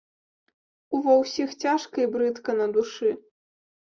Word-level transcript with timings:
Ува 0.99 1.13
ўсіх 1.23 1.49
цяжка 1.65 1.97
і 2.05 2.07
брыдка 2.15 2.51
на 2.61 2.67
душы. 2.79 3.09